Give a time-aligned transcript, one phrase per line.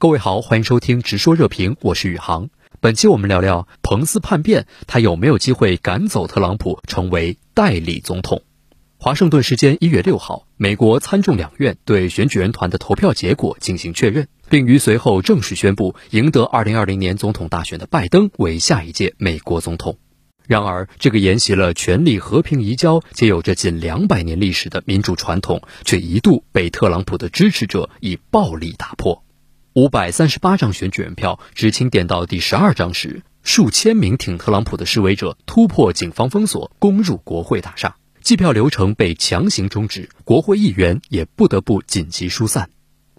[0.00, 2.48] 各位好，欢迎收听直说热评，我是宇航。
[2.80, 8.42] 本期我们聊聊彭斯叛变，他有没有机会赶走特朗普，成为代理总统？
[8.96, 19.98] 华盛顿时间一月六号，美国参众两院对选举人团的投票结果进行确认，并于随后正式宣布，赢得二零二零年总统大选的拜登为下一届美国总统。
[20.46, 29.22] 然而，这个沿袭了权力和平移交、且有着近两百年历史的民主传统，却一度被特朗普的支持者以暴力打破。
[29.80, 42.68] 五百三十八张选举人票只清点到第十二张时，数千名挺特朗普的示威者突破警方封锁，攻入国会大厦，计票流程被强行终止，国会议员也不得不紧急疏散。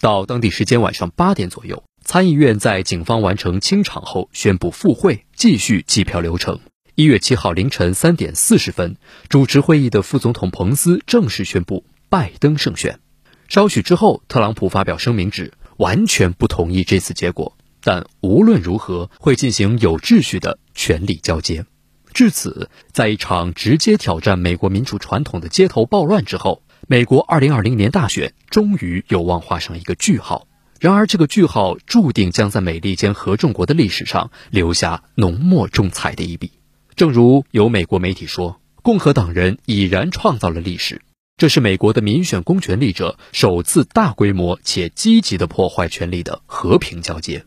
[0.00, 6.58] 到当地时间晚上八点左右，参议院在警方完成清场后宣布复会，继续计票流程。
[6.96, 8.96] 一月七号凌晨三点四十分，
[9.28, 12.98] 主持会议的副总统彭斯正式宣布拜登胜选。
[13.46, 15.52] 稍许之后，特朗普发表声明指。
[15.78, 21.64] 完全不同意这次结果，但无论如何会进行有秩序的权力交接。
[22.12, 30.48] 至此，在一场直接挑战美国民主传统的街头暴乱之后，美国2020年大选终于有望画上一个句号。
[30.80, 36.52] 然而，这个句号注定将在美利坚合众国的历史上留下浓墨重彩的一笔。
[36.96, 41.02] 正如有美国媒体说，共和党人已然创造了历史。
[41.38, 47.46] 这是美国的民选公权力者首次大规模且积极的破坏权力的和平交接。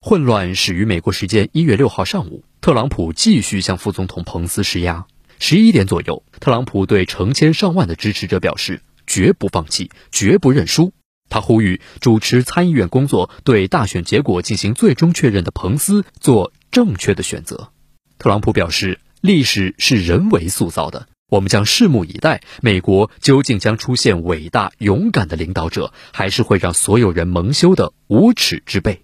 [0.00, 5.06] 混乱始于美国时间一月六号上午，特朗普继续向副总统彭斯施压。
[5.40, 10.92] 十一点左右，特朗普对成千上万的支持者表示绝不放弃，绝不认输。
[11.28, 17.72] 他呼吁主持参议院工作、对大选结果进行最终确认的彭斯做正确的选择。
[18.18, 21.08] 特朗普表示，历史是人为塑造的。
[21.32, 29.00] 我们将拭目以待，美国究竟将出现伟大勇敢的领导者，还是会让所有人蒙羞的无耻之辈？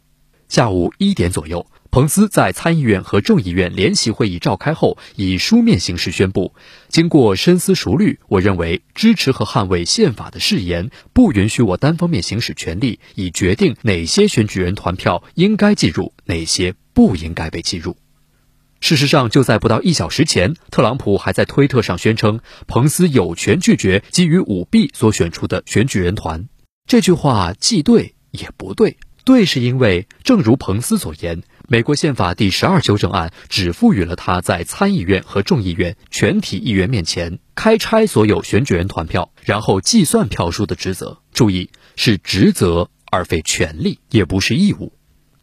[0.46, 6.52] 下午一点左右，彭斯在参议院和众议院联席会议召开后，以书面形式宣布：
[6.88, 17.96] 经过深思熟虑，我认为支持和捍卫宪法的誓言不允许我单方面行使权力，以决定哪些选举人团票应该计入，哪些不应该被计入。
[18.80, 26.48] 事实上，就在不到一小时前，特朗普还在推特上宣称，彭斯有权拒绝基于舞弊所选出的选举人团。
[26.86, 28.98] 这句话既对也不对。
[29.24, 41.20] 对，是因为正如彭斯所言，美国宪法第十二修正案只赋予了他在参议院和众议院全体议员面前开拆所有选举人团票，然后计算票数的职责。
[41.34, 44.94] 注意，是职责而非权利，也不是义务。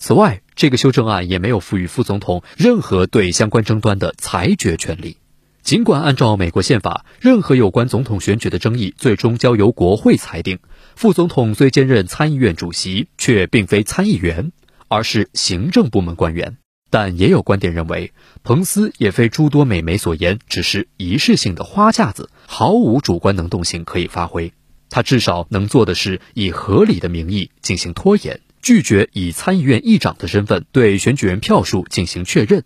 [0.05, 5.17] 此外，这个修正案也没有赋予副总统任何对相关争端的裁决权利。
[5.63, 10.59] 尽管按照美国宪法，任何有关总统选举的争议最终交由国会裁定，
[10.95, 14.51] 副总统虽兼任参议院主席，却并非参议员，
[14.89, 16.57] 而是行政部门官员。
[16.91, 24.53] 但也有观点认为，彭斯也非诸多美媒所言，只是仪式性的花架子，毫无主观能动性可以发挥。
[24.91, 28.41] 他至少能做的是以合理的名义进行拖延。
[28.65, 32.63] 拒绝以参议院议长的身份对选举人票数进行确认，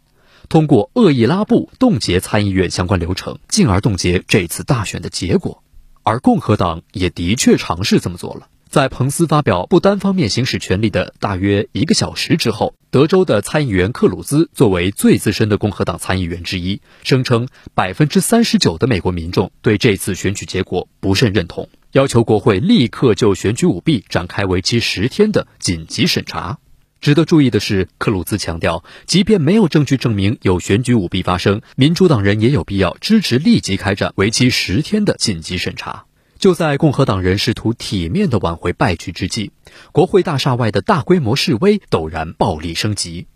[0.47, 5.61] 通过恶意拉布冻结参议院相关流程，进而冻结这次大选的结果。
[6.03, 8.47] 而共和党也的确尝试这么做了。
[8.69, 21.67] 在彭斯发表不单方面行使权力的大约一个小时之后，德州的参议员克鲁兹作为最资深的共和党参议员之一，声称百分之三十九的美国民众对这次选举结果不甚认同。
[21.93, 26.59] 要求国会立刻就选举舞弊展开为期十天的紧急审查。
[27.01, 36.05] 值得注意的是，克鲁兹强调，即便没有证据证明有选举舞弊发生，民主党人也有必要支持立即开展为期十天的紧急审查。
[36.39, 39.51] 就在共和党人试图体面地挽回败局之际，
[39.91, 43.27] 国会大厦外的大规模示威陡然暴力升级。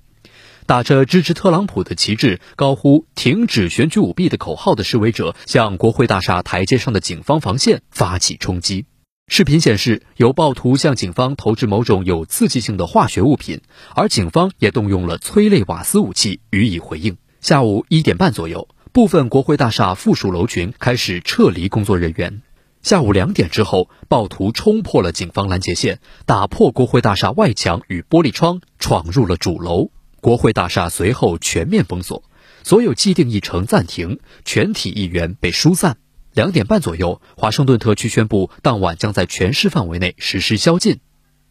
[0.66, 8.86] 打着支持特朗普的旗帜，高呼“停止选举舞弊”的口号的示威者，向国会大厦台阶上的警方防线发起冲击。
[9.28, 13.60] 视频显示，有暴徒向警方投掷某种有刺激性的化学物品，
[13.96, 17.18] 而警方也动用了催泪瓦斯武器予以回应。
[17.42, 22.42] 下午一点半左右，部分国会大厦附属楼群开始撤离工作人员。
[22.84, 29.90] 下午两点之后，暴徒冲破了警方拦截线，打破国会大厦外墙与玻璃窗，闯入了主楼。
[30.20, 32.24] 国会大厦随后全面封锁，
[32.62, 35.96] 所有既定议程暂停，全体议员被疏散。
[36.34, 41.00] 两点半左右，华盛顿特区宣布当晚将在全市范围内实施宵禁。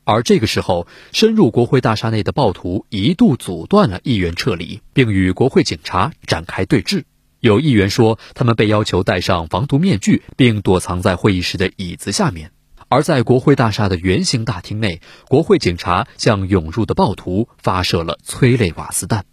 [0.05, 7.05] 而这个时候，深入国会大厦内的暴徒一度阻断了议员撤离，并与国会警察展开对峙。
[7.43, 12.53] 有议员说，他们被要求戴上防毒面具，并躲藏在会议室的椅子下面。
[12.89, 19.25] 而在国会大厦的圆形大厅内，国会警察向涌入的暴徒发射了催泪瓦斯弹。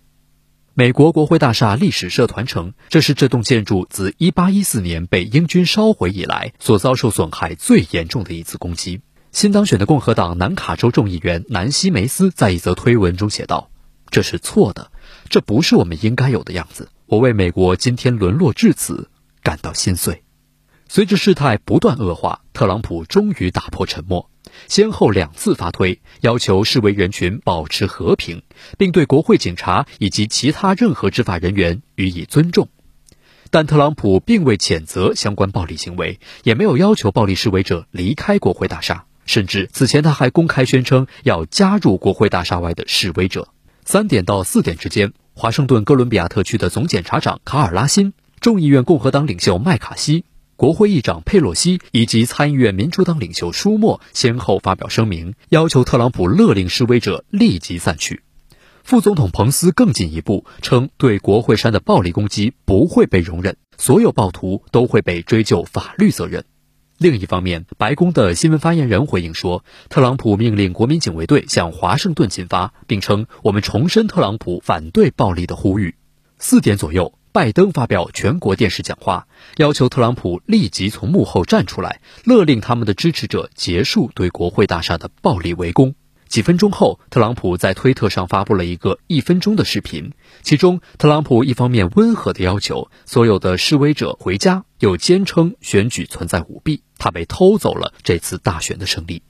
[0.73, 9.01] 美国国会大厦历史社团称，这是这栋建筑自1814年被英军烧毁以来所遭受损害最严重的一次攻击。
[9.31, 13.69] 新当选的共和党南卡州众议员南希·梅斯在一则推文中写道
[14.09, 14.91] ：“这是错的，
[15.29, 16.89] 这不是我们应该有的样子。
[17.09, 19.09] 我为美国今天沦落至此
[19.41, 20.23] 感到心碎。”
[20.88, 24.29] 随着事态不断恶化，特朗普终于打破沉默，
[24.67, 28.41] 先后两次发推，要求示威人群保持和平，
[28.77, 32.69] 并对国会警察以及其他任何执法人员予以尊重。
[33.51, 43.47] 但特朗普并未谴责相关暴力行为，也没有要求暴力示威者离开国会大厦，甚至此前他还公开宣称要加入国会大厦外的示威者。
[43.85, 50.25] 三点到四点之间，华盛顿哥伦比亚特区的总检察长卡尔拉辛、众议院共和党领袖麦卡锡。
[50.57, 58.21] 国会议长佩洛西以及参议院民主党领袖舒默先后发表声明，要求特朗普勒令示威者立即散去。
[58.83, 66.44] 副总统彭斯更进一步称，对国会山的暴力攻击不会被容忍，所有暴徒都会被追究法律责任。
[67.00, 75.96] 另一方面，白宫的新闻发言人回应说，特朗普命令国民警卫队向华盛顿进发，并称：“我们重申特朗普反对暴力的呼吁。”
[76.40, 77.13] 四点左右。
[77.31, 85.94] 拜登发表全国电视讲话，要求特朗普立即从幕后站出来，勒令他们的支持者结束对国会大厦的暴力围攻。
[86.30, 99.24] 几分钟后，特朗普在推特上发布了一个一分钟的视频，其中特朗普一方面温和地要求所有的示威者回家，又坚称选举存在舞弊，他被偷走了这次大选的胜利。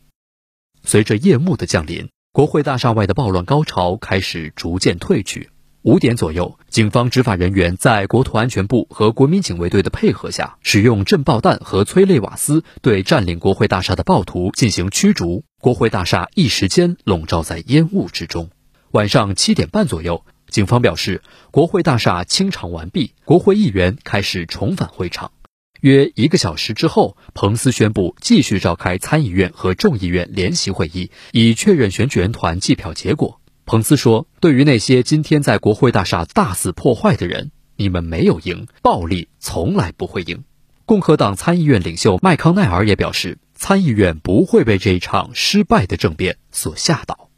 [0.83, 5.49] 随着夜幕的降临，国会大厦外的暴乱高潮开始逐渐退去。
[5.83, 15.45] 五点左右，警方执法人员在国土安全部和国民警卫队的配合下，使用震爆弹和催泪瓦斯对占领国会大厦的暴徒进行驱逐。
[15.61, 18.49] 国会大厦一时间笼罩在烟雾之中。
[18.91, 25.31] 晚上七点半左右，警方表示，国会大厦清场完毕，国会议员开始重返会场。
[25.79, 33.39] 约一个小时之后，彭斯宣布继续召开参议院和众议院联席会议，以确认选举人团计票结果。
[33.69, 40.43] 彭斯说：“对于那些今天在国会大厦大肆破坏的人，你们没有赢，暴力从来不会赢。”
[40.87, 47.28] 共和党参议院领袖麦康奈尔也表示，参议院不会被这一场失败的政变所吓倒。